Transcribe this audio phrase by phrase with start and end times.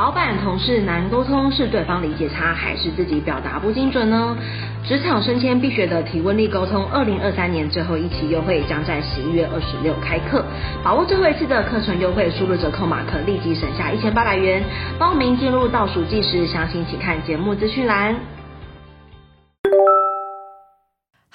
[0.00, 4.34] 老板同事难沟通，是对方理解差，还是自己表达不精准呢？
[4.82, 10.42] 职场升迁必学的提问力沟通，二零二三年最后一期优惠将在十一月二十六开课，
[10.82, 14.62] 把握最后一次的课程优惠，输入折扣码可立即省下一千八百元。
[14.98, 18.39] 报名进入倒数计时，详情请看节目资讯栏。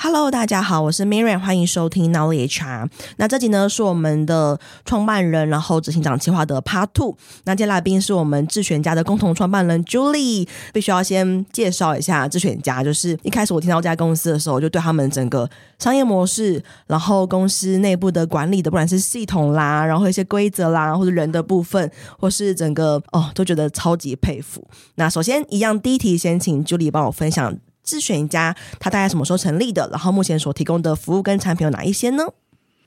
[0.08, 2.88] Hello，大家好，我是 Miriam，欢迎收听 Nowly HR。
[3.18, 7.18] 那这集呢是我们的创办人，然后执行长计划的 Part Two。
[7.46, 10.48] 那今天来宾是我们智选家的共同创办人 Julie。
[10.72, 24.64] 必须要先介绍一下智选家，就是一开始我听到这家公司的时候，我就对他们整个商业模式，然后公司内部的管理的，不管是系统啦，然后一些规则啦，或者人的部分，或是整个哦，都觉得超级佩服。
[24.98, 27.58] 那首先一样，第一题先请 Julie 帮我分享。
[27.86, 29.88] 智选家，他大概什么时候成立的？
[29.92, 32.26] 然后目前所提供的服务跟产品有哪一些呢？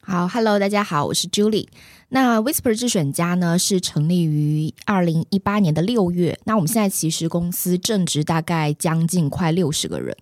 [0.03, 1.69] 好，Hello，大家好，我是 Julie。
[2.09, 6.39] 那 Whisper 智选家呢，是成立于二零一八年的六月。
[6.45, 10.17] 那我们现在其实公司正值大概将近快六十个人。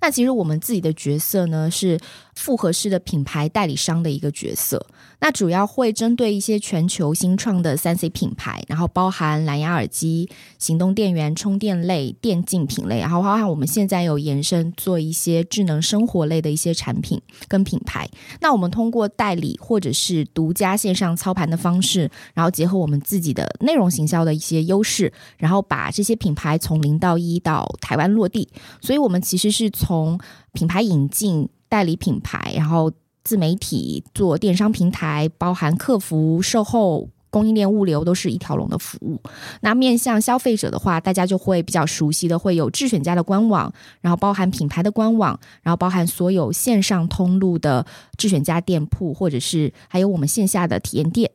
[0.00, 1.98] 那其实我们自己的角色呢，是
[2.36, 4.86] 复合式的品牌代理商的一个角色。
[5.22, 10.28] 那主要会针对一些全球新创的三 C 品牌，然后包含蓝牙耳机、
[10.58, 18.10] 行动电源、充电类、电竞品类，然后包含我们现在有延伸做一些智能生活类的一些产品跟品牌。
[18.40, 28.48] 那我们通过代理或者是独家线上操盘的方式，然后结合我们自己的内容行销的一些优势，然后把这些品牌从零到一到台湾落地。
[28.80, 30.18] 所以，我们其实是从
[30.52, 32.90] 品牌引进、代理品牌，然后。
[33.24, 39.20] 自媒体做电商平台，包含客服、售后、供应链、物流，都是一条龙的服务。
[39.60, 47.86] 那面向消费者的话，大家就会比较熟悉的，会有智选家的官网，然后包含品牌的官网，然后包含所有线上通路的
[48.18, 51.30] 智选家店铺，或者是还有我们线下的体验店。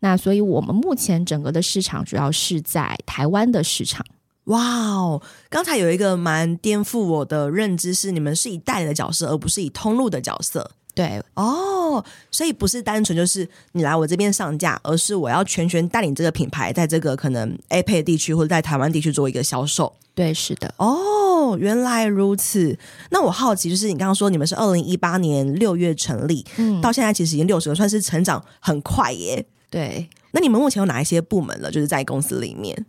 [0.00, 4.04] 那所以，我们目前整个的市场主要是在台湾的市场。
[4.44, 5.20] 哇哦！
[5.50, 10.70] 刚才有一个蛮颠覆我的认知，是你们是以代理的角色，而不是以通路的角色。
[10.98, 19.94] 对哦，所以不是单纯就是你来我这边上架，而是我要全权带领这个品牌，在这个可能 APEC 地区或者在台湾地区做一个销售。
[20.12, 20.74] 对，是的。
[20.78, 22.76] 哦，原来如此。
[23.10, 29.46] 那我好奇，就是你刚刚说你们是二零一八年六月成立，嗯，到现在其实已经六十个，算是成长很快耶。
[29.70, 30.08] 对。
[30.32, 31.70] 那你们目前有哪一些部门了？
[31.70, 32.84] 就是在公司里面，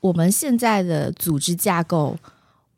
[0.00, 2.16] 我们现在的组织架构，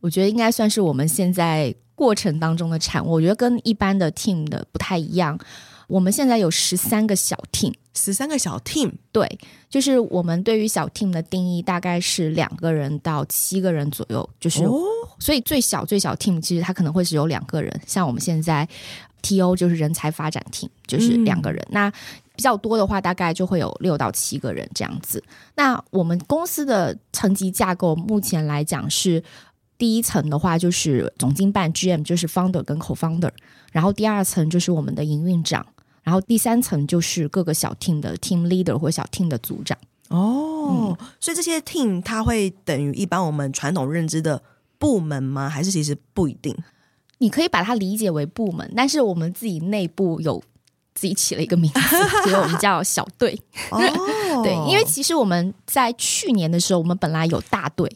[0.03, 1.75] 我觉得应该算是我们现在。
[1.95, 5.39] 过程当中的产物，我觉得跟一般的 team 的不太一样。
[5.87, 14.81] 我们现在有十三个小 team，十三个小 team，对，就是我们对于小 team 的定义大概是两个人到七个人左右，就是、哦、
[15.21, 18.67] 所以最小最小 team 其实它可能会是有两个人，像我们现在
[19.23, 21.63] TO 就是人才发展 team，就是两个人。
[21.69, 21.91] 嗯、那
[22.35, 25.23] 比较多的话，大概就会有六到七个人这样子。
[25.55, 29.23] 那我们公司的层级架构目前来讲是。
[29.83, 33.33] 第一层的话就是总经办 GM，就是 founder 跟 co-founder，
[33.73, 35.67] 然后第二层就是我们的营运长，
[36.05, 39.77] 然后第三层就是各个小 team 的 team leader 或小 team 的组长。
[40.11, 44.41] 哦，嗯、所以这些 team 它会等于一般我们传统认知的
[44.79, 45.49] 部门吗？
[45.49, 46.57] 还是其实不一定？
[47.19, 50.41] 你可以把它理解为部门，但是我们自己内部有
[50.95, 51.81] 自己起了一个名字，
[52.23, 53.37] 所以我们叫小队。
[53.73, 53.81] 哦，
[54.45, 57.91] 对，因为其实我们在去年的时候，我们本来有大队。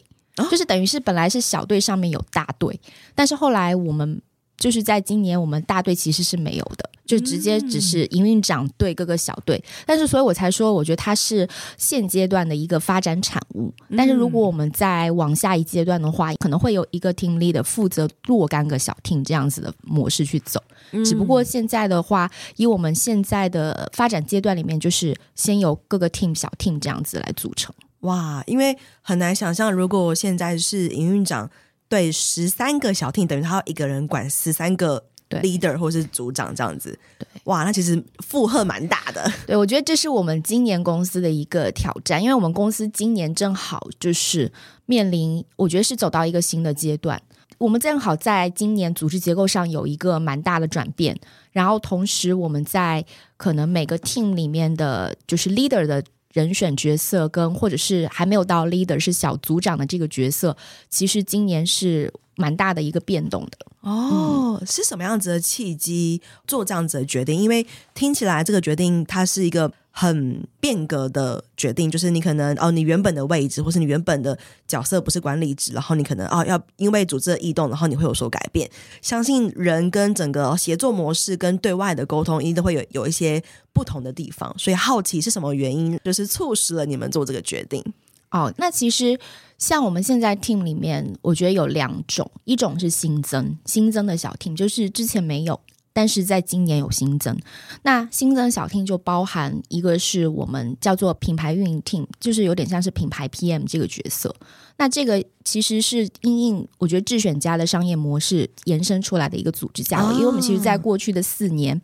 [0.49, 2.79] 就是等于是本来是小队上面有大队，
[3.15, 4.21] 但是后来我们
[4.57, 9.63] 就是在今年我们大队其实是没有的，就直接只是营运长对各个小队。
[9.85, 11.47] 但是所以我才说，我觉得它是
[11.77, 13.71] 现阶段的一个发展产物。
[13.95, 20.61] 但是如果我们再往下一阶段的话，可能会有一个 team leader 负责若干个小 team 这样子的模式去走。
[21.05, 27.73] 只不过现在的话，以我们现在的发展阶段里面，就是先由各个 team 小 team 这样子来组成。
[28.01, 31.49] 哇，因为很难想象，如果现在是营运长
[31.89, 36.97] 对十三个小 team，等于他要一个人管十三个 leader 或是组长这样子。
[37.17, 39.29] 对，哇，那其实负荷蛮大的。
[39.47, 44.51] 对，我觉得这是我们今年公司的一个挑战，因为我们公司今年正好就是
[44.85, 47.19] 面临，我觉得是走到一个新的阶段。
[47.57, 51.19] 我们正好在今年组织结构上有一个蛮大的转变，
[51.51, 53.03] 然后同时我们在
[53.37, 56.03] 可能每个 team 里面的就是 leader 的。
[56.37, 60.55] 人选角色跟或者是还没有到 leader 是小组长的这个角色，
[60.87, 64.63] 其实今年是蛮大的一个变动的哦。
[64.65, 67.37] 是什么样子的契机做这样子的决定？
[67.37, 69.69] 因为听起来这个决定它是一个。
[69.99, 74.37] 很变革的决定，就是你可能哦，你原本的位置或是你原本的
[74.67, 78.69] 角色不是管理职，然后你可能哦要因为组织的异动，然后你会有所改变。
[79.01, 83.43] 相信人跟整个协作模式跟对外的沟通一定会有有一些
[83.73, 87.83] 不同的地方，所以好奇是什么原因，就是促使了你们做这个决定。
[88.31, 89.19] 哦，那其实
[89.57, 95.59] 像我们现在 team 里面，我觉得有两种，一种是新增新增的小 team，就是之前没有。
[95.93, 97.35] 但是在今年有新增，
[97.81, 104.35] 那新增小 team 就包含一个是我们叫做品牌运营 team，就是有点像是品牌 PM 这个角色。
[104.77, 111.81] 那这个其实是因应我觉得智选家的商业模式延伸出来的一个组织架构，因为我们其实在过去的四年。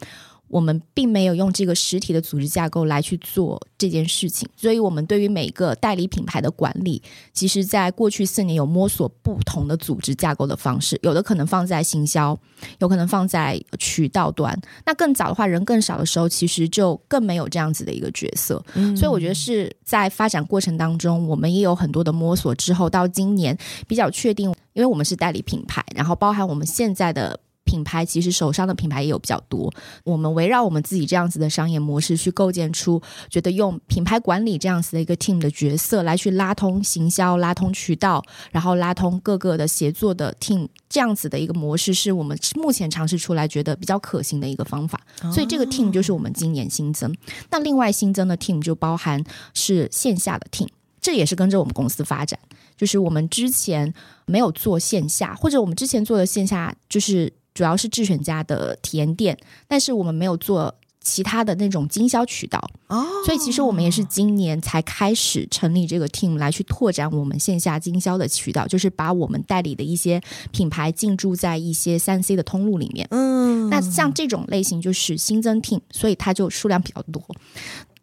[0.54, 7.02] 我们并没有用这个实体的组织架构来去做这件事情，所以我们对于每个代理品牌的管理，
[7.34, 12.38] 其实在过去四年有摸索不同的组织架构的方式，有的可能放在行销，
[12.78, 14.56] 有可能放在渠道端。
[14.86, 18.64] 那更早的话，人更少的时候，其实就更没有这样子的一个角色。
[18.76, 18.96] 嗯。
[18.96, 23.58] 所以我觉得是在发展过程当中，我们也有很多的摸索之后，到今年
[23.88, 27.40] 比较确定，因为我们是代理品牌，然后包含我们现在的。
[27.74, 29.74] 品牌其实手上的品牌也有比较多，
[30.04, 45.02] 我们围绕我们自己这样子的商业模式去构建出，觉得用品牌管理这样子的一个 team 的角色来去拉通行销、拉通渠道，然后拉通各个的协作的 team，这样子的一个模式是我们目前尝试出来觉得比较可行的一个方法。
[45.34, 47.12] 所以这个 team 就是我们今年新增。
[47.50, 49.24] 那另外新增的 team 就包含
[49.56, 50.68] 是线下的 team，
[51.02, 52.40] 这也是跟着我们公司发展，
[52.78, 53.92] 就是我们之前
[54.28, 57.34] 没有做线下，或者我们之前做的线下就是。
[57.54, 62.58] 主要是智选家的体验店，但是我们没有做其他的那种经销渠道
[62.88, 70.22] 哦，所以其实我们也是今年才开始成立这个 team 来去拓展我们线下经销的渠道，就是把我们代理的一些
[70.52, 73.08] 品牌进驻在一些三 C 的通路里面。
[73.12, 77.22] 嗯，那像这种类型就是新增 team，所以它就数量比较多。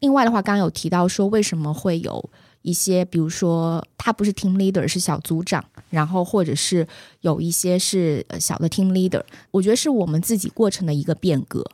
[0.01, 2.31] 另外的话，刚刚有提到说为什么会有。
[2.63, 6.87] 一些，比如说他不是 team leader，是小组长，然后或者是
[7.23, 11.65] 有一些是小的 team leader，我觉得是我们自己过程的一个变革。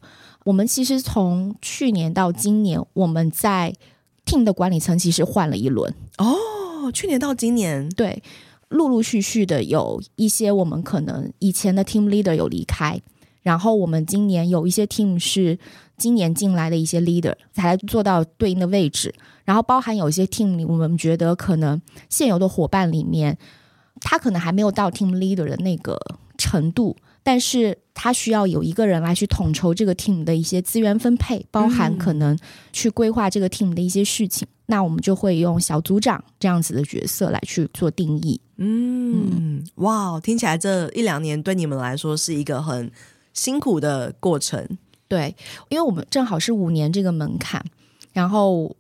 [0.45, 3.75] 我们其实从去年到今年，我们在
[4.25, 5.93] team 的管理层其实换了一轮。
[6.19, 8.23] 哦，去年到今年，对，
[8.69, 13.01] 陆陆续续的有一些我们可能以前的 team leader 有离开，
[13.43, 15.59] 然后我们今年有一些 team 是
[15.99, 19.13] 今年进来的一些 leader 才做到对应的位置。
[19.47, 23.39] 然后包含有一些 team 里，我们觉得可能现有的伙伴里面，
[24.01, 25.97] 他可能还没有到 team leader 的那个
[26.37, 32.37] 程度，但是他需要有一个人来去统筹这个 team 的一些资源分配，包含可能
[32.73, 34.47] 去规划这个 team 的一些事情。
[34.47, 38.41] 嗯、那我们就会用小组长这样子的角色来去做定义。
[38.57, 42.91] 嗯，嗯哇，听起来这一两年对你们来说是一个很
[43.33, 44.67] 辛苦的过程。
[45.07, 45.37] 对，
[45.69, 47.65] 因为我们正好是五年这个门槛，
[48.13, 48.75] 然后。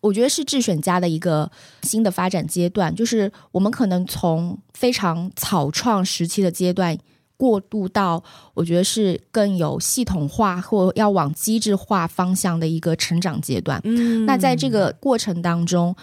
[0.00, 1.50] 我觉得是智选家的一个
[1.82, 6.96] 新的发展阶段，就是我们可能从非常草创时期的阶段
[7.36, 8.22] 过渡到，
[8.54, 13.80] 我觉得是更有系统化或要往机制化方向的一个成长阶段。
[13.84, 15.94] 嗯，那在这个过程当中，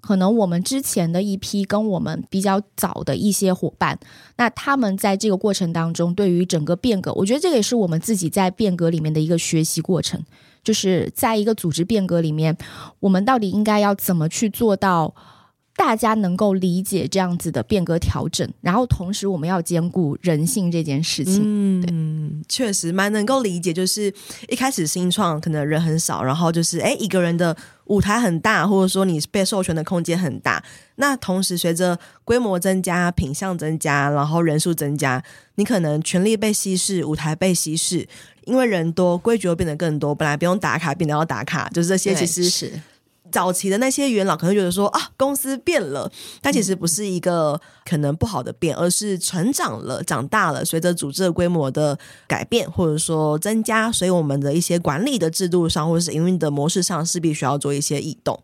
[0.00, 3.98] 可能我们之前的一批跟我们比较早的一些伙伴，
[4.36, 10.22] 那他们在这个过程当中对于整个变革，我觉得这个也是我们自己在变革里面的一个学习过程。
[10.64, 12.56] 就是在一个组织变革里面，
[12.98, 15.14] 我们到底应该要怎么去做到
[15.76, 21.42] 大家能够理解这样子的变革调整，然后同时我们要兼顾人性这件事情。
[21.88, 23.72] 嗯，确实蛮能够理解。
[23.72, 24.12] 就是
[24.48, 30.62] 一开始新创可能人很少，然后就是诶一个人的舞台很大，或者说你被授权的空间很大。
[30.96, 35.22] 那同时随着规模增加、品相增加，然后人数增加，
[35.56, 38.08] 你可能权力被稀释，舞台被稀释。
[38.44, 40.14] 因为人多，规矩又变得更多。
[40.14, 42.14] 本来不用打卡，变得要打卡，就是这些。
[42.14, 42.72] 其实是
[43.34, 46.08] 早期的那些元老可能觉得说啊，公司变了，
[46.40, 50.64] 但其实不是一个可能不好的变，而是成长了、长大了。
[50.64, 51.98] 随着组织的规模的
[52.28, 58.40] 改变或者说增加，所以我们的一些管理的制度上或者是营运的模式上势必需要做一些异动。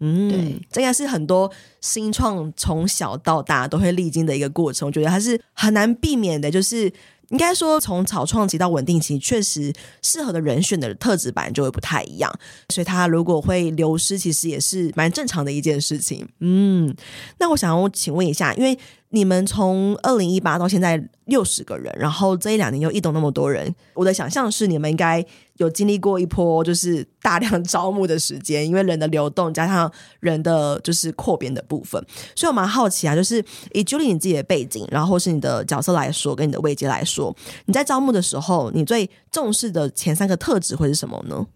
[0.00, 1.50] 嗯，对，这应该是很多
[1.80, 4.86] 新创从小到大都会历经的一个过程。
[4.86, 6.92] 我觉得还是很难避免的，就是。
[7.28, 12.32] 应该说，从草创期到稳定期，确实适合的人选的特质版就会不太一样，
[12.68, 16.28] 所以他如果会流失，其实也是蛮正常的一件事情。
[16.40, 16.94] 嗯，
[17.38, 18.78] 那我想要请问一下，因为。
[19.10, 25.24] 你们从二零一八到现在六十个人，然后这一两年又异动那么多人，我的想象是你们应该
[25.58, 37.34] 有经历过一波就是大量招募的时间，因为人的流动加上人的就是扩编的部分，所以我蛮好奇啊，就是以 Julie 你自己的背景，然后是你的角色来说，跟你的位阶来说，
[37.66, 41.46] 你在招募的时候，你最重视的前三个特质会是什么呢？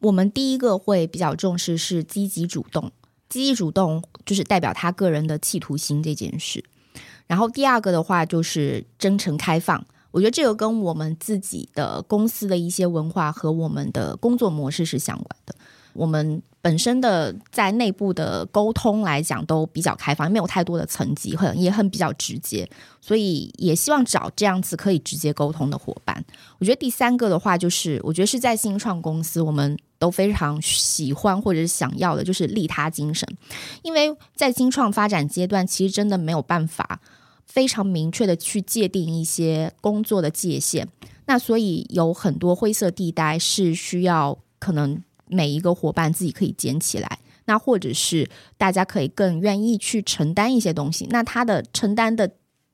[0.00, 2.92] 我们第一个会比较重视是积极主动。
[3.28, 6.64] 积极主动就是代表他个人的企图心这件事，
[7.26, 9.84] 然后第二个的话就是真诚开放。
[10.12, 15.54] 我觉得这个跟我们自己的公司的一些文化和我们的工作模式是相关的。
[15.92, 22.68] 我们本身的在内部的沟通来讲都比较开放，没有太多的层级，很也很比较直接，
[23.00, 26.24] 所以也希望找这样子可以直接沟通的伙伴。
[26.58, 33.28] 我觉得第三个的话，就是我觉得是在新创公司，我们都非常喜欢或者是想要的，就是利他精神，
[33.82, 37.00] 因为在新创发展阶段，其实真的没有办法
[37.46, 40.86] 非常明确的去界定一些工作的界限。
[41.26, 51.06] 那所以有很多灰色地带是需要可能每一个伙伴自己可以捡起来，那或者是大家可以更愿意去承担一些东西。
[51.10, 52.30] 那他的承担的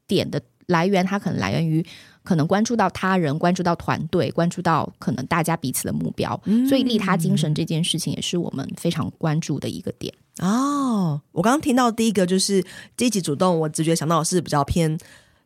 [0.06, 1.84] 点的来源，他可能来源于
[2.22, 6.40] 可能关注到他人、关注到团队、关注到可能大家彼此的目标。
[6.44, 10.12] 嗯，所以利他精神这件事情也是我们非常关注的一个点。
[10.38, 12.64] 哦，我刚刚听到第一个就是
[12.96, 14.98] 积极主动，我直觉想到的是比较偏。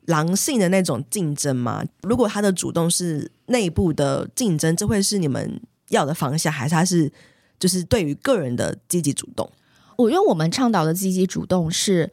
[0.06, 1.84] 狼性的那种竞争嘛？
[2.02, 7.12] 如果他的主动是内部的竞争，这会是你们要的方向，还是他是
[7.58, 9.50] 就是对于个人的积极主动？
[9.96, 12.08] 我觉得我们倡导的积极主动是，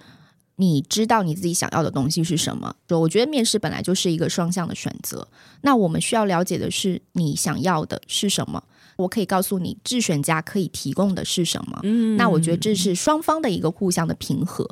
[0.57, 2.75] 你知道你自己想要的东西是什么。
[2.87, 5.27] 就我觉得面试本来就是一个双向的选择，
[5.61, 8.63] 那我们需要了解的是你想要的是什么。
[8.95, 11.79] 我可以告诉你，智选家可以提供的是什么。
[11.81, 14.69] 嗯，那我觉得这是双方的一个互相的平和。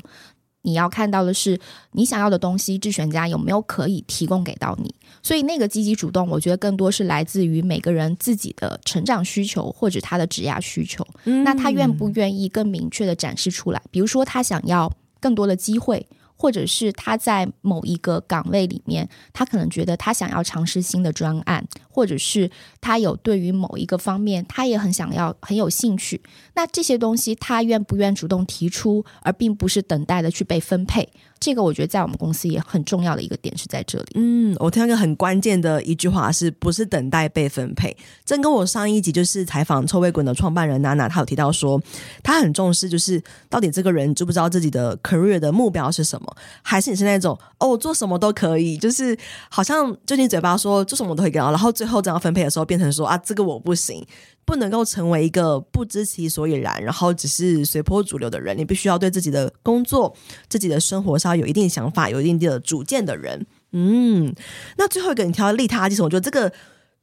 [0.63, 1.59] 你要看到的是
[1.93, 4.93] 你想要的东西，智选家有没有可以提供给到你？
[5.23, 11.03] 所以那个积极主动，我觉得更多是来自于每个人自己的成长需求或者他的职业需求。
[11.23, 13.81] 嗯，那他愿不愿意更明确的展示出来？
[13.89, 14.91] 比如说他想要
[15.21, 16.07] 更多的机会。
[16.41, 22.49] 或者是他在某一个岗位里面，他可能觉得他想要尝试新的专案，或者是
[22.81, 26.19] 他有对于某一个方面，他也很想要很有兴趣。
[26.55, 31.07] 那这些东西，他愿不愿主动提出，而并不是等待的去被分配。
[31.39, 34.11] 这个我觉得在我们公司也很重要的一个点是在这里。
[34.13, 37.95] 嗯，我听到一个很关键的一句话，是不是等待被分配？
[38.23, 41.81] 这跟我上一集就是采访臭味滚的创办人娜娜，她有提到说，
[42.21, 43.19] 她很重视，就是
[43.49, 46.30] 到底这个人知不知道自己的 career 的目标是什么，
[46.61, 49.17] 还是你是那种哦，做什么都可以，就是
[49.49, 54.05] 好像就你嘴巴说做什么都可以，然后最后这样分配的时候变成说啊，这个我不行。
[54.43, 58.57] 不能够成为一个不知其所以然，然后只是随波逐流的人。
[58.57, 60.13] 你必须要对自己的工作、
[60.49, 63.45] 自己的生活上有一定想法、有一定的主见的人。
[63.71, 64.33] 嗯，
[64.77, 66.51] 那最后一个你挑利他精神，我觉得这个。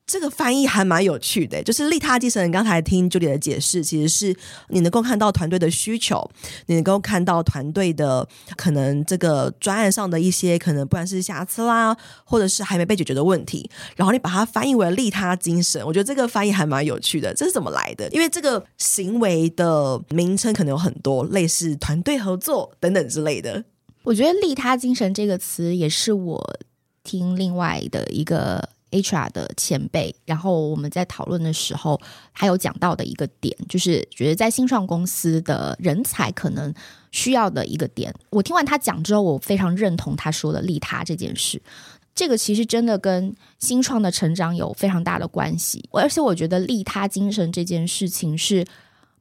[0.09, 2.51] 这个翻译还蛮有趣的，就是利他精神。
[2.51, 4.35] 刚才听 j u 的解释，其实是
[4.69, 6.29] 你能够看到团队的需求，
[6.65, 15.85] 你能够看到团队的可能这个专案上的一些可能不管是瑕疵啦，或者是还没被解决的问题，然后你把它翻译为利他精神。
[15.85, 18.09] 我觉得这个翻译还蛮有趣的，这是怎么来的？
[18.09, 23.63] 因为这个行为的名称可能有很多，类似团队合作等等之类的。
[24.05, 26.59] 我觉得利他精神这个词也是我
[27.05, 28.71] 听另外的一个。
[28.91, 32.01] HR 的前辈，然后我们在讨论的时候，
[32.33, 36.73] 还有讲到的一个点，就是觉得在新创公司的人才可能
[37.11, 38.15] 需要的一个点。
[38.31, 41.61] 我听完他讲之后，我非常认同他说的利他这件事。
[42.15, 48.67] 这个其实真的跟新创的成长有非常大的关系，而且我觉得利他精神这件事情是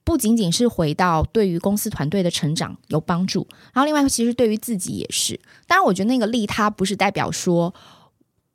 [0.03, 5.39] 不仅仅是回到对于公司团队的成长有帮助，然后另外其实对于自己也是。
[5.67, 7.74] 当然，我觉得那个利他不是代表说。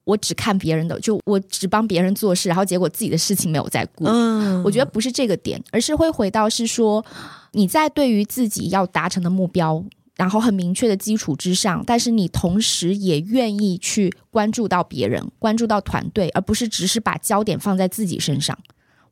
[0.04, 4.04] 我只看别人的，就我只帮别人做事，然后结果自己的事情没有在顾。
[4.06, 7.04] 嗯，我觉得不是这个点，而是会回到是说
[7.52, 9.84] 你在对于自己要达成的目标，
[10.16, 18.58] 然后很明确的基础之上，但是你同时也愿意去关注到别人，关注到团队，而不是只是把焦点放在自己身上。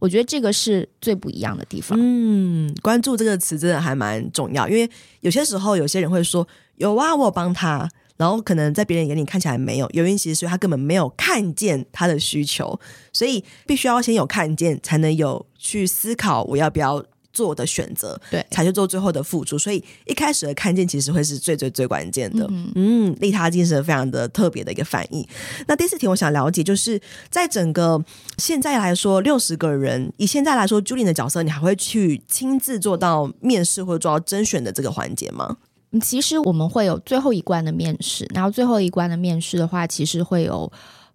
[0.00, 1.96] 我觉得这个是最不一样的地方。
[2.00, 7.88] 嗯，关注这个词真的还蛮重要，因为有些时候有些人会说有啊，我帮他。
[8.20, 12.78] 然后可能在别人眼里看起来没有，原因其实是他根本没有看见他的需求，
[13.14, 19.58] 所以必须要先有看见，才能有去思考我要不要做的选择，对，才去做最后的付出。
[19.58, 22.46] 所以一开始的看见其实会是最最最关键的。
[22.50, 25.26] 嗯，嗯，利他精神非常的特别的一个反应。
[25.66, 27.00] 那第四题我想了解，就是
[27.30, 28.04] 在整个
[28.36, 35.56] 现在来说，六十个人，以现在来说，Julie 的角色，你还会去亲自做到面试或者做到甄选的这个环节吗？
[35.98, 40.70] 其实我们会有最后一关的面试，然后最后一关的面试的话，其实会有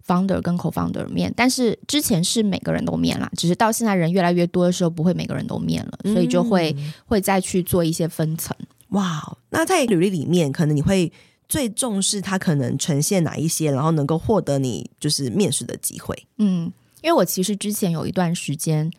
[0.06, 8.54] founder 跟 co-founder 面，但是之前是每个人都面啦，只是到现在人越来越多的时候，不会每个人都面了，所以就会、嗯、会再去做一些分层。
[8.90, 11.10] 哇，那在履历里面，可能你会
[11.48, 16.26] 最重视他可能呈现哪一些，然后能够获得你就是面试的机会。
[16.36, 16.70] 嗯，
[17.02, 18.90] 因为我其实之前有一段时间，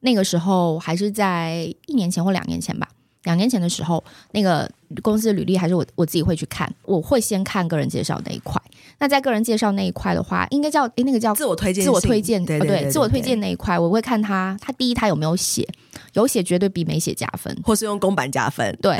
[0.00, 2.90] 那个时候还是在一年前或两年前吧。
[3.24, 4.02] 两年前的时候，
[4.32, 4.70] 那个
[5.02, 8.60] 公司的履历还是我我自己会去看，我会先看个人介绍那一块。
[8.98, 15.66] 那在个人介绍那一块的话，应该叫诶那个叫自我推荐，自我推荐，对对，对，对，对，对，自我推荐那一块，我会看他，他第一他有没有写，
[16.12, 18.76] 有写绝对比没写加分，或是用公版加分。
[18.80, 18.96] 对，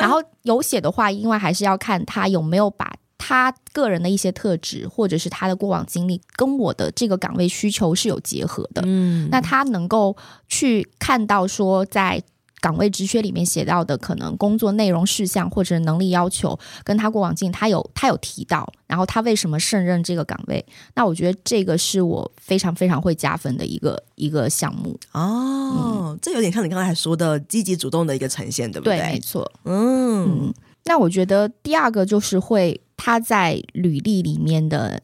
[0.00, 8.82] 然后有写的话，因为还是要看他有没有把他个人的一些特质，或者是他的过往经历，跟我的这个岗位需求是有结合的。
[8.86, 10.16] 嗯，那他能够
[10.48, 12.22] 去看到说在。
[12.60, 20.64] 岗位职缺里面写到的可能工作内容事项或者能力要求，跟他过往经历，他有他有提到，然后他为什么胜任这个岗位？
[20.94, 26.10] 那我觉得这个是我非常非常会加分的一个一个项目哦。
[26.12, 28.98] 嗯、这有点像你刚才说的积极主动的一个呈现，对不对？
[28.98, 29.50] 对，没错。
[29.64, 35.00] 嗯，嗯，那我觉得第二个就是会他在履历里面的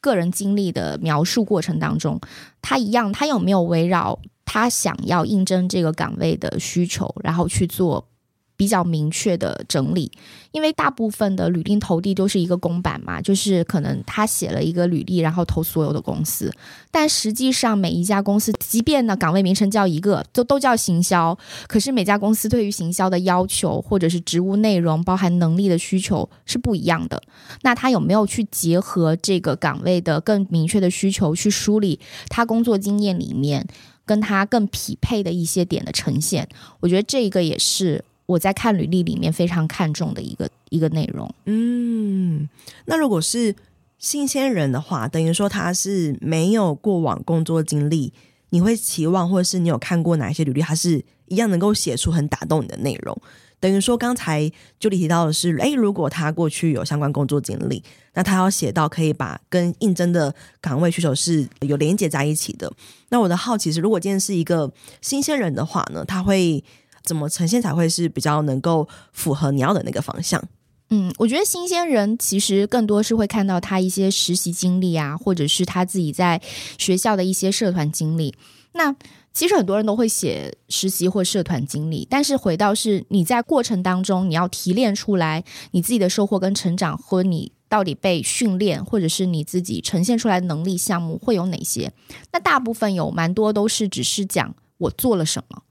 [0.00, 2.20] 个人经历的描述过程当中，
[2.60, 4.18] 他一样，他有没有围绕？
[4.46, 8.08] 他想要应征这个岗位的需求，然后去做
[8.56, 10.10] 比较明确的整理。
[10.52, 16.50] 因为大部分的履历投递都是一个公版嘛，就是可能他写了一个履历，然后投所有的公司。
[16.90, 21.36] 但实际上每一家公司，即便呢岗位名称叫一个，都都叫行销，
[21.66, 27.22] 可是每家公司对于行销的要求或者是职务内容、包含能力的需求是不一样的。
[27.60, 32.00] 那他有没有去结合这个岗位的更明确的需求，去梳理
[32.30, 33.66] 他工作经验里面？
[34.06, 36.48] 跟他更匹配的一些点的呈现，
[36.80, 41.28] 我觉得这个也是我在看履历里面非常看重的一个一个内容。
[41.44, 42.48] 嗯，
[42.86, 43.54] 那如果是
[43.98, 48.12] 新鲜人的话，等于说他是没有过往工作经历，
[48.50, 53.16] 你会期望或者是你有看过哪一些履历，它是一样能够写出很打动你的内容？
[53.58, 62.70] 等于说，刚才就你提到的是，诶，如果他过去有相关工作经历，那他要写到可以把跟应征的岗位需求是有连接在一起的。
[63.08, 66.62] 那我的好奇是，如果今天是一个新鲜人的话呢，他会
[67.02, 70.42] 怎么呈现才会是比较能够符合你要的那个方向？
[70.90, 76.40] 嗯，我觉得新鲜人其实更多是会看到他一些实习经历啊，或者是他自己在
[76.78, 78.34] 学校的一些社团经历。
[78.72, 78.94] 那
[79.32, 91.92] 其实很多人都会写实习或社团经历，但是回到是你在过程当中，你要提炼出来你自己的收获跟成长，和你到底被训练，或者是你自己呈现出来的能力项目会有哪些？
[92.32, 95.62] 那大部分有蛮多都是只是讲我做了什么，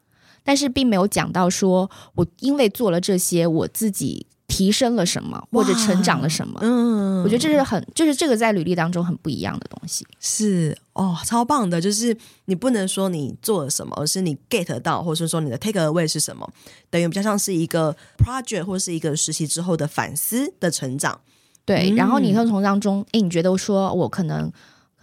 [0.43, 4.27] 但是并没有讲到说我因为做了这些，我自己。
[4.47, 6.59] 提升了什么，或者成长了什么？
[6.61, 10.05] 嗯，我觉得这是很，就是这个在履历当中很不一样的东西。
[10.19, 16.47] 是哦，超棒的，就是你不能说你做了什么，而是你 get 到，或者是说你的 take away 是什么，
[16.89, 21.19] 等于比较像是一个 project 或是一个实习之后的反思的成长。
[21.65, 24.51] 对，嗯、然后你会从当中，诶，你觉得说我可能。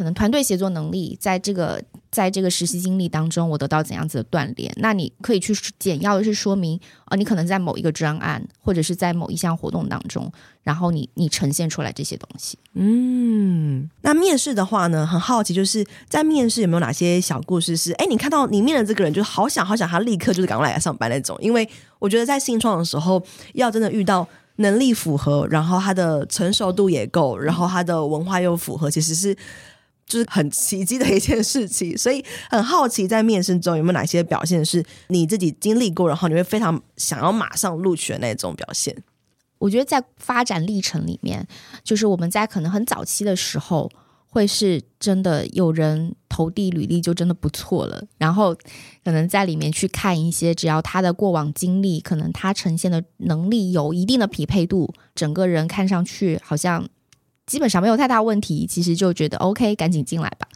[0.02, 4.72] 可能团队协作能力，在这个在这个实习经历当中，我得到怎样子的锻炼？
[4.78, 10.28] 那你可以去简要的是说明啊、你可能在某一个专案，或者是在某一项活动当中，
[10.64, 12.58] 然后你你呈现出来这些东西。
[12.74, 21.38] 嗯，那面试的话呢，很好奇，就是在面试有没有哪些小故事是，哎，你看到你面的这个人，就好想好想他立刻就是赶快来上班那种。
[21.40, 21.68] 因为
[22.00, 23.22] 我觉得在新创的时候，
[23.54, 29.36] 要真的遇到能力符合，然后他的成熟度也够，然后他的文化又符合，其实是。
[30.06, 38.94] 就是很奇迹的一件事情，所以很好奇，在面试中有没有哪些表现是你自己经历过，然后你会非常想要马上录取的那种表现？
[39.58, 41.46] 我觉得在发展历程里面，
[41.82, 43.90] 就是我们在可能很早期的时候，
[44.28, 48.54] 会是真的有人投递履历就真的不错了，然后
[49.04, 56.86] 可能在里面去看一些，只要他的过往经历，可能他呈现的能力有一定的匹配度，整个人看上去好像。
[57.52, 60.48] 基本上没有太大问题，其实就觉得 OK，赶紧进来吧。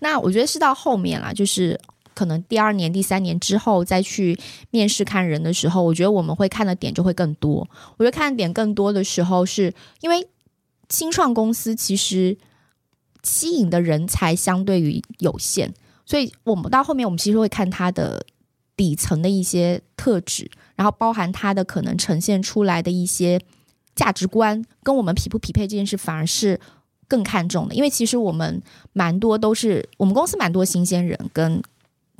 [0.00, 1.80] 那我觉得是到后面啦，就是
[2.12, 4.38] 可能第二年、第三年之后再去
[4.68, 7.66] 面试看人的时候，我觉得我们会看的点就会更多。
[7.96, 10.28] 我觉得看的点更多的时候，是因为
[10.90, 12.36] 新创公司其实
[13.22, 15.72] 吸引的人才相对于有限，
[16.04, 18.26] 所以我们到后面我们其实会看他的
[18.76, 23.40] 底层的一些特质，然后包含他的可能呈现出来的一些。
[23.94, 26.58] 价值观跟我们匹不匹配这件事反而是
[27.08, 31.62] 更看重的，因为其实我们蛮多都是我们公司蛮多新鲜人跟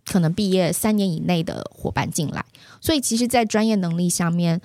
[0.05, 2.45] 可能毕业三年以内的伙伴进来，
[2.81, 4.61] 所以其实，在专业能力上面，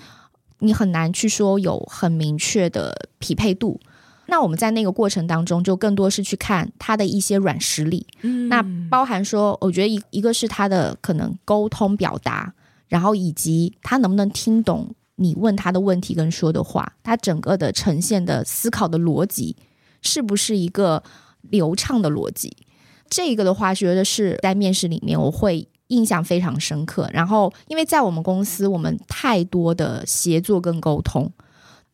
[0.59, 3.79] 你很难去说有很明确的匹配度。
[4.25, 12.53] 那我们在那个过程当中，就更多是去看他的一些软实力，嗯，那包含说，我觉得一一个是他的可能沟通表达，
[12.89, 14.93] 然后以及他能不能听懂。
[15.17, 19.55] 你问他的问题跟说的话，他整个的呈现的思考的逻辑
[20.01, 21.03] 是不是一个
[21.41, 22.55] 流畅的逻辑？
[23.09, 27.09] 这个的话，觉得是在面试里面我会印象非常深刻。
[27.13, 31.31] 然后，因为在我们公司，我们太多的协作跟沟通，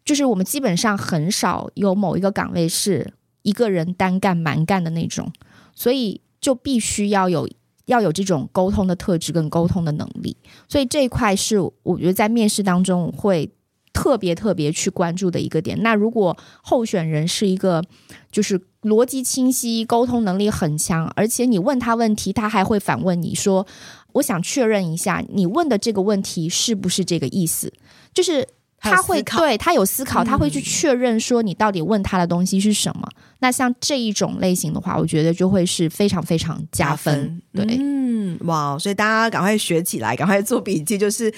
[0.04, 5.32] 就是我们基本上很少有某一个岗位是一个人单干蛮干的那种，
[5.76, 7.48] 所以就必须要有
[7.86, 10.36] 要有这种沟通的特质跟沟通的能力。
[10.68, 13.52] 所以这一块是我觉得在面试当中会
[13.92, 15.82] 特别特别去关注的一个点。
[15.84, 17.84] 那如果候选人是一个
[18.32, 23.66] 就是逻辑清晰、沟通能力很强，而且你问他问题，他还会反问你说
[24.14, 27.72] ：“我想确认一下，你问的这个问题是不是这个意思？”
[28.14, 28.48] 就是。
[28.92, 33.08] 他会对他有思考，他会去确认说你到底问他的东西是什么。
[33.16, 37.42] 嗯、那像这一种类型的话，我觉得就会是非常非常加分。
[37.54, 41.34] 对，嗯，哇，所以大家赶快学起来，赶快做笔记，就是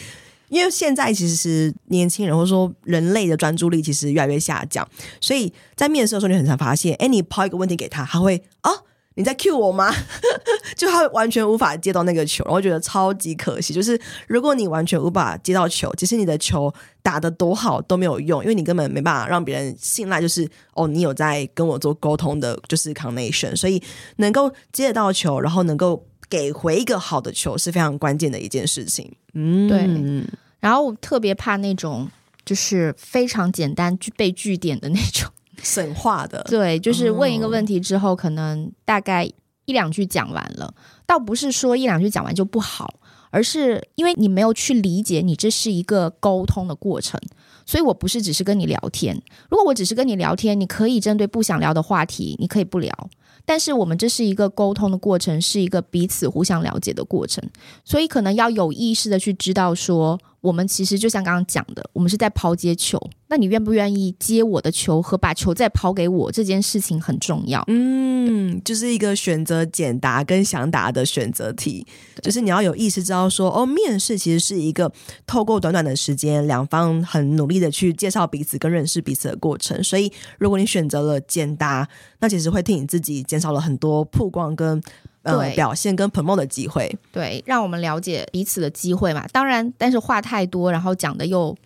[0.50, 4.88] 因为现在其实是年轻人或者说人类的专注力其实越来越下降，
[5.22, 8.72] 所以在面试的时候你很常发现，哎，你抛一个问题给他，他会啊。
[8.72, 8.84] 哦
[9.16, 9.94] 你在 Q 我吗？
[10.76, 13.74] 就他完全无法接到那个球，然后觉得超级可惜。
[13.74, 20.20] 就是如果你完全无法接到球，其实你的球打得多好都没有用，因为你根本没办法让别人信赖。
[20.20, 23.56] 就是哦，你有在跟我做沟通的，就是 connection。
[23.56, 23.82] 所以
[24.18, 29.10] 能够接得到球，然后能够给回一个好的球，是非常关键的一件事情。
[29.34, 30.28] 嗯，对。
[30.60, 32.10] 然后我特别怕那种
[32.44, 35.32] 就是非常简单具被据点的那种。
[35.62, 39.24] 神话的，对，就是问一个问题之后，可能大概
[39.66, 40.74] 一两句讲完了，
[41.06, 42.96] 倒不是说一两句讲完就不好，
[43.32, 47.20] 而是因为你没有去理解你这是一个沟通的过程，
[47.66, 49.20] 所以我不是只是跟你聊天。
[49.50, 53.10] 如果我只是跟你聊天，你可以针对不想聊的话题，你可以不聊。
[53.48, 57.44] 但是我们这是一个沟通的过程，是一个彼此互相了解的过程，
[57.84, 63.02] 所以可能要有意识的去知道说，我们其实就像刚刚讲的，我们是在抛接球。
[63.28, 66.32] 那你愿不愿意接我的球和把球再抛给我？
[66.32, 67.64] 这件事情很重要。
[67.66, 71.84] 嗯，就是一个选择简答跟详答的选择题，
[72.22, 74.92] 就是你要有意识知道说，哦，面试其实是一个
[75.26, 79.84] 透过短短的时间，两方很努力的去介绍彼此跟认识彼此的过程。
[79.84, 84.80] 所以，如果你选择了简答，那其实会替你自己减少了很多曝光跟。
[85.26, 89.28] 呃，表现跟 promote 的机会，对，让我们了解彼此的机会嘛。
[89.32, 91.58] 当然，但是话太多，然后讲的又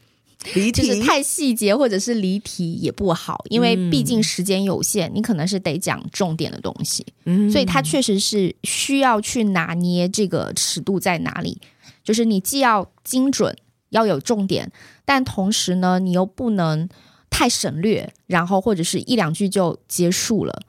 [0.54, 7.06] 离题，就是太细节或者是离题也不好，因为毕竟时间有限，嗯、你可能是得讲重点的东西。
[7.26, 11.60] 嗯，所以它确实是需要去拿捏这个尺度在哪里，
[12.02, 13.54] 就是你既要精准，
[13.90, 14.72] 要有重点，
[15.04, 16.88] 但同时呢，你又不能
[17.30, 20.62] 太省略，然后或者是一两句就结束了。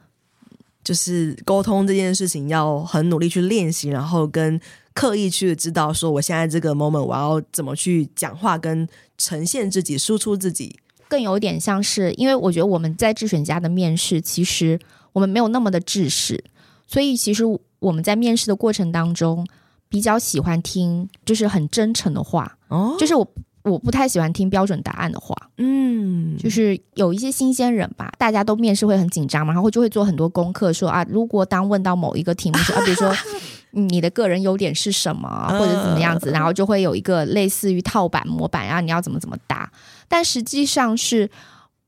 [0.83, 4.59] 就是沟通这件事情要很努力去练习，然后跟
[4.93, 10.75] 刻意去知道说，我现在这个 moment 我要怎么去讲话，跟呈现自己，输出自己，
[11.07, 14.79] 更有点像是，因为我觉得我们在智选家的面试，其实
[15.13, 16.43] 我们没有那么的制式，
[16.87, 17.43] 所以其实
[17.79, 19.47] 我们在面试的过程当中，
[19.87, 23.27] 比较喜欢听就是很真诚的话，哦，就是我。
[23.63, 33.13] 我不太喜欢听标准答案的话，嗯，就是有一些新鲜人吧，大家都面试会很紧张嘛，然后就会做很多功课，说啊，如果当问到某一个题目，说啊， 比如说
[33.71, 39.71] 你的个人优点是什么，或者怎么样子，然后就会有一个类似于套板模板，然后你要怎么怎么答，
[40.07, 41.29] 但实际上是。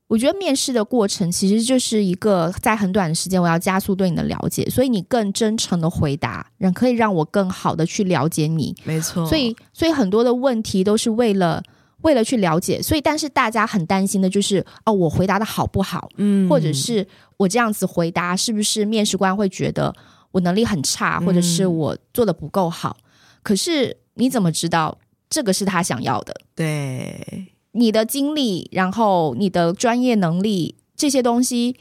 [0.06, 8.74] 我觉得面试的过程其实就是一个在很短的时间，我要加速对你的了解，所以你更真诚的回答，让可以让我更好的去了解你。
[8.84, 11.62] 没错，所以所以很多的问题都是为了
[12.02, 16.10] 为了去了解，所以但是大家很担心的就是哦，我回答的好不好？
[16.18, 17.06] 嗯，或者是
[17.38, 19.92] 我这样子回答是不是面试官会觉得
[20.32, 22.94] 我能力很差，或者是我做的不够好？
[23.00, 23.02] 嗯，
[23.42, 24.98] 可是你怎么知道
[25.30, 26.34] 这个是他想要的？
[26.54, 27.46] 对。
[27.74, 31.76] 你的经历，然后你的专业能力这些东西，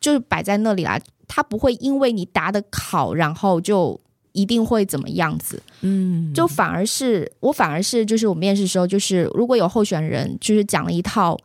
[0.00, 1.00] 就是摆在那里啦。
[1.26, 3.98] 他不会因为你答的好，然后就
[4.32, 5.62] 一定会怎么样子。
[5.80, 11.38] 嗯，就反而是我，反而是就是我面试时候，就是如果有候选人就是讲了一套。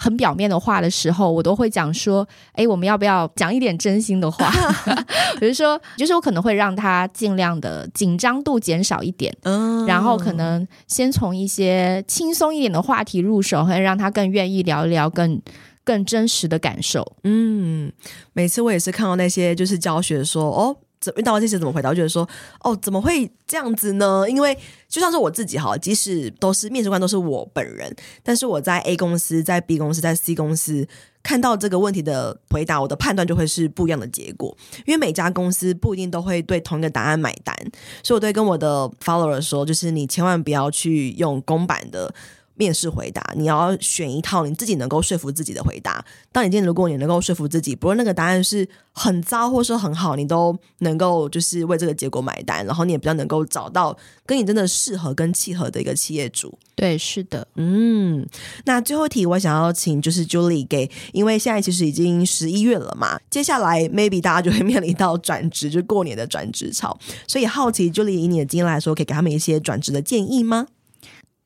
[0.00, 4.48] 很表面的话的时候，我都会讲说：“哎，我们要不要讲一点真心的话？
[5.40, 15.42] 比如说，就是我可能会让他尽量的紧张度减少一点，嗯，然后可能先从一些轻松一点的话题入手，会让他更愿意聊一聊更
[15.82, 17.16] 更真实的感受。
[17.24, 17.92] 嗯，
[18.32, 21.88] 每次我也是看到那些就是教学说哦。”怎遇到这些怎么回答？
[21.88, 22.28] 我觉得说，
[22.60, 24.24] 哦，怎么会这样子呢？
[24.28, 24.56] 因为
[24.88, 30.86] 就像是我自己哈，即使都是面试官都是我本人，但是我在 A 公司、在 B 公司、在 C 公司
[31.22, 34.56] 看到这个问题的回答，我的判断就会是不一样的结果。
[34.86, 37.56] 因为每家公司不一定都会对同一个答案买单，
[38.02, 42.12] 所以我对跟我的 follower 说，就是你千万不要去用公版的。
[42.58, 46.04] 面试回答，你要选一套你自己能够说服自己的回答。
[46.32, 56.58] 当你今天如果你能够说服自己，不论那个答案是很糟或是很好，你都能够就是为这个结果买单，然后你也比较能够找到跟你真的适合跟契合的一个企业主。
[56.74, 58.26] 对，是的，嗯。
[58.64, 70.66] 那最后一题，我想要请就是 Julie 给，因为现在其实已经十一月了嘛，接下来 maybe 大家就会面临到转职，就过年的转职潮，所以好奇 Julie 以你的经验来说，可以给他们一些转职的建议吗？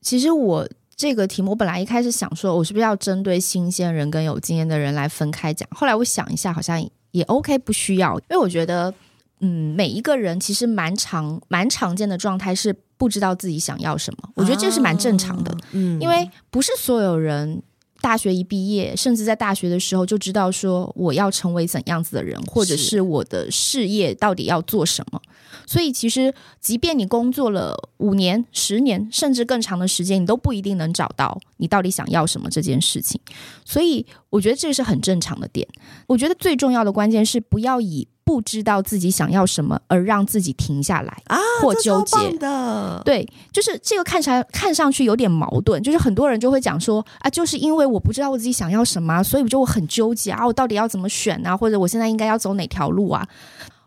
[0.01, 0.67] 其实我。
[1.03, 5.67] 这个题目我本来一开始想说，我是不是要针对新鲜人跟有经验的人来分开讲？
[5.69, 8.93] 后来我想一下，好像也 OK，不需要，因为我觉得，
[9.41, 14.29] 嗯，每一个人其实蛮常蛮常见的状态是不知道自己想要什么。
[14.33, 17.61] 我觉得这是蛮正常的，啊、嗯，因为不是所有人
[18.03, 25.21] 大学一毕业，甚至在大学的时候就知道说我要成为怎样子的人，或者是我的事业到底要做什么。
[25.65, 33.21] 所以，其实即便你工作了五年、十年，甚至更长的时间，你都不一定能找到你到底想要什么这件事情。
[33.63, 35.65] 所以，我觉得这是很正常的点。
[36.07, 43.01] 我觉得最重要的关键是不要以不知道自己想要什么而让自己停下来啊，或纠结的。
[43.03, 45.81] 对，就是这个看起来看上去有点矛盾。
[45.83, 53.27] 就是很多人就会讲说啊，就是因为我不知道我自己想要什么，所以我就很纠结啊，我到底要怎么选啊，或者我现在应该要走哪条路啊？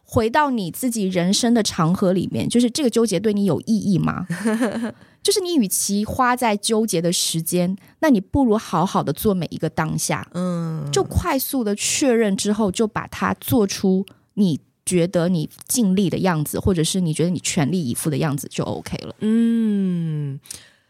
[0.09, 4.27] 回到你自己人生的长河里面，就是这个纠结对你有意义吗？
[5.20, 19.14] 就是你与其花在纠结的时间，那你不如好好的做每一个当下，嗯，就快速的确认之后，就把它做出你觉得你尽力的样子，或者是你觉得你全力以赴的样子，就 OK 了。
[19.18, 20.38] 嗯，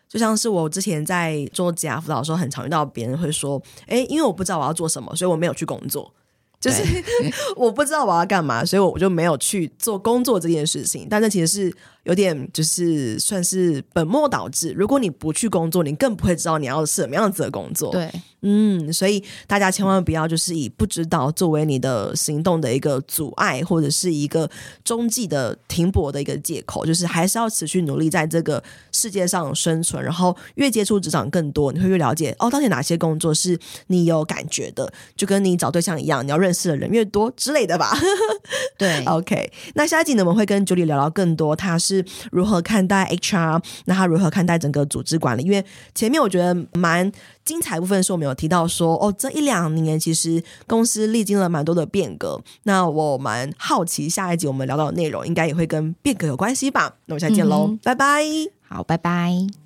[0.09, 6.13] 就像是我之前在做职涯辅导的时候，很常遇到别人会说：“哎，因为我不知道我要做什么，所以我没有去工作。”
[6.61, 6.83] 就是
[7.55, 11.07] 我不知道我要干嘛，所以我就没有去做工作这件事情。
[11.09, 14.73] 但这其实是有点，就是算是本末倒置。
[14.73, 17.91] 如果你不去工作，你更不会知道你要什么样子的工作。
[17.93, 18.11] 对。
[18.49, 24.49] 嗯，所以大家千万不要就是以不知道作为你的行动的一个阻碍，或者是一个
[24.85, 30.01] 中继的停泊的一个借口，就是还是要持续努力在这个世界上生存。
[30.01, 37.99] 然后越接触职场更多，你会越了解哦，到底哪些工作是你有感觉的，就跟你找对象一样，你要认识的人越多之类的吧。
[38.79, 39.51] 对，OK。
[39.75, 41.96] 那下一集呢，我们会跟 Julie 聊聊更多，他是
[42.33, 45.43] 如何看待 HR，那他如何看待整个组织管理？
[45.43, 47.13] 因为前面我觉得蛮。
[47.47, 52.43] 精彩部分是我们有提到说，哦，这一两年其实公司历经了蛮多的变革。
[52.65, 56.97] 那我蛮好奇，下一集我们聊到的内容应该也会跟变革有关系吧？
[57.05, 58.25] 那我们下次见喽，嗯、拜拜。
[58.69, 59.66] 好，拜拜。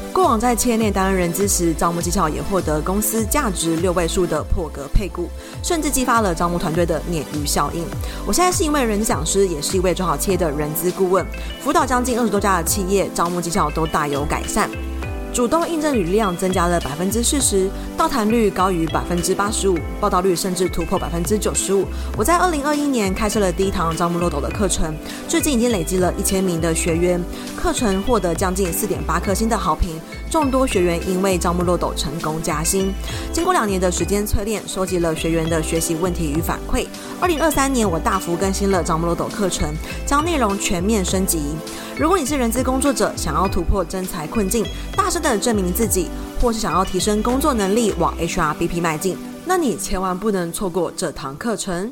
[0.13, 5.29] 过往在企业内担任人资时，招募绩效也获得公司价值六位数的破格配股，
[5.63, 7.85] 甚至激发了招募团队的鲶鱼效应。
[8.27, 11.25] 我现在是一位人资讲师，也是一位做好企业的人资顾问，
[11.63, 14.69] 辅导将近二十多家的企业，招募绩效都大有改善。
[15.33, 21.85] 主动应征履历量增加了百分之四十，到谈率高于百分之八十五，报道率甚至突破百分之九十五。
[22.17, 24.93] 我在二零二一年开设了第一堂招募漏斗的课程，
[25.29, 27.23] 最近已经累积了一千名的学员，
[27.55, 29.97] 课程获得将近四点八颗星的好评，
[30.31, 32.91] 众多学员因为招募漏斗成功加薪。
[33.33, 36.87] 经过两年的时间淬炼，收集了学员的学习问题与反馈。
[37.19, 41.41] 二零二三年，我大幅更新了招募漏斗课程，将内容全面升级。
[41.97, 44.65] 如果你是人资工作者，想要突破真才困境，
[44.95, 46.07] 大声的证明自己，
[46.39, 51.91] 或是想要提升工作能力，往 HRBP 迈进，那你千万不能错过这堂课程。